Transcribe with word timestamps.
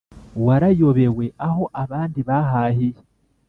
warayobewe 0.45 1.25
aho 1.47 1.63
abandi 1.83 2.19
bahahiye 2.27 3.01